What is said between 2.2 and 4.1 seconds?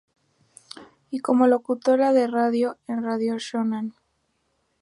radio en "Radio Shonan".